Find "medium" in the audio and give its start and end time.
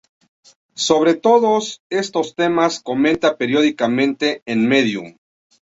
4.67-5.13